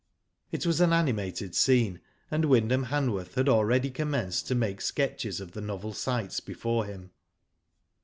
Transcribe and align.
It 0.51 0.65
was 0.65 0.81
an 0.81 0.93
animated 0.93 1.53
scene, 1.53 2.01
and 2.31 2.45
Wyndham 2.45 2.85
Han 2.85 3.11
worth 3.11 3.35
had 3.35 3.47
already 3.47 3.91
commenced 3.91 4.47
to 4.47 4.55
make 4.55 4.81
sketches 4.81 5.39
of 5.39 5.51
the 5.51 5.61
novel 5.61 5.93
sights 5.93 6.39
before 6.39 6.85
him. 6.85 7.11